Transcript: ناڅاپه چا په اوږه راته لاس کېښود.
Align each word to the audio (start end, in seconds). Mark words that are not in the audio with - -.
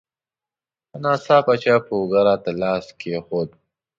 ناڅاپه 1.03 1.53
چا 1.63 1.75
په 1.85 1.91
اوږه 1.99 2.21
راته 2.27 2.51
لاس 2.61 2.85
کېښود. 2.99 3.49